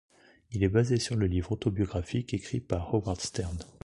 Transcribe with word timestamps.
Il 0.51 0.63
est 0.63 0.67
basé 0.67 0.97
sur 0.97 1.15
le 1.15 1.27
livre 1.27 1.51
autobiographique 1.51 2.33
écrit 2.33 2.59
par 2.59 2.91
Howard 2.91 3.21
Stern. 3.21 3.59